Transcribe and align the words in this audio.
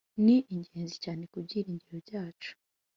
ni 0.23 0.35
ingenzi 0.53 0.95
cyane 1.03 1.23
ku 1.31 1.37
byiringiro 1.45 1.97
byacu. 2.07 2.51